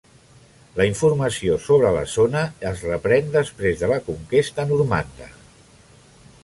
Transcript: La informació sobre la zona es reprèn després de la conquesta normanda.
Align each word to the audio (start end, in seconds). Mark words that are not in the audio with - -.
La 0.79 0.85
informació 0.91 1.57
sobre 1.65 1.91
la 1.97 2.01
zona 2.15 2.41
es 2.71 2.81
reprèn 2.91 3.31
després 3.37 3.79
de 3.83 3.93
la 3.93 4.01
conquesta 4.09 4.69
normanda. 4.73 5.31